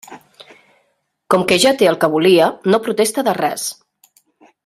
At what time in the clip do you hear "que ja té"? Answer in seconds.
1.51-1.89